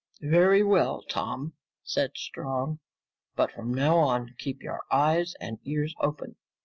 [0.23, 1.53] "Very well, Tom,"
[1.83, 2.79] said Strong.
[3.35, 6.37] "But from now on, keep your eyes and ears open.